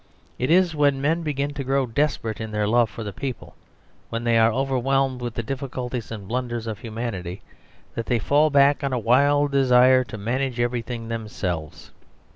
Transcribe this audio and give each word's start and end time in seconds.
It 0.39 0.49
is 0.49 0.73
when 0.73 0.99
men 0.99 1.21
begin 1.21 1.53
to 1.53 1.63
grow 1.63 1.85
desperate 1.85 2.41
in 2.41 2.49
their 2.49 2.67
love 2.67 2.89
for 2.89 3.03
the 3.03 3.13
people, 3.13 3.53
when 4.09 4.23
they 4.23 4.35
are 4.35 4.51
overwhelmed 4.51 5.21
with 5.21 5.35
the 5.35 5.43
difficulties 5.43 6.09
and 6.09 6.27
blunders 6.27 6.65
of 6.65 6.79
humanity, 6.79 7.43
that 7.93 8.07
they 8.07 8.17
fall 8.17 8.49
back 8.49 8.77
upon 8.77 8.93
a 8.93 8.97
wild 8.97 9.51
desire 9.51 10.03
to 10.05 10.17
manage 10.17 10.59
everything 10.59 11.07
themselves. 11.09 11.91